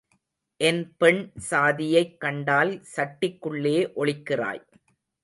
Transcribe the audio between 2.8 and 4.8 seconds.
சட்டிக்குள்ளே ஒளிக்கிறாய்.